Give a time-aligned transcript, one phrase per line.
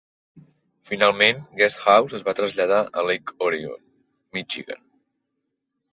[0.91, 3.87] Finalment, Guest House es va traslladar a Lake Orion,
[4.39, 4.85] Michigan.